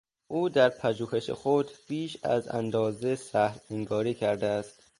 [0.27, 4.79] او در پژوهش خود بیش از اندازه سهلانگاری کرده است.